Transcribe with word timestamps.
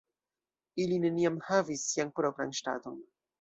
Ili 0.85 0.97
neniam 1.03 1.37
havis 1.49 1.85
sian 1.91 2.13
propran 2.21 2.57
ŝtaton. 2.63 2.99